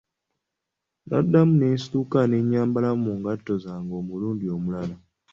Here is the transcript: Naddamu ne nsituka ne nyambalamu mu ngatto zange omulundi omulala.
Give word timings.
Naddamu 1.07 1.53
ne 1.55 1.67
nsituka 1.75 2.19
ne 2.27 2.37
nyambalamu 2.49 3.01
mu 3.07 3.13
ngatto 3.21 3.53
zange 3.63 3.93
omulundi 4.01 4.45
omulala. 4.55 4.95